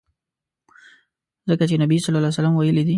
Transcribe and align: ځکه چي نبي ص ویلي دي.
ځکه 1.49 1.63
چي 1.69 1.75
نبي 1.83 1.97
ص 2.05 2.07
ویلي 2.59 2.83
دي. 2.87 2.89